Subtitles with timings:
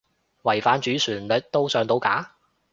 [0.41, 2.33] 違反主旋律都上到架？